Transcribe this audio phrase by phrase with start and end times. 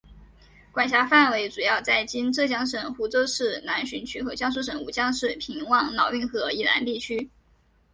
[0.71, 7.29] 管辖范围主要在今浙江省湖州市南浔区和江苏省吴江市平望老运河以南地区。